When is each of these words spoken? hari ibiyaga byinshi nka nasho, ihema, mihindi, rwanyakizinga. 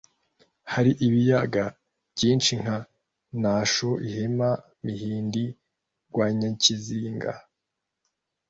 hari 0.73 0.91
ibiyaga 1.07 1.63
byinshi 2.13 2.51
nka 2.61 2.77
nasho, 3.41 3.89
ihema, 4.07 4.49
mihindi, 4.85 5.43
rwanyakizinga. 6.09 7.31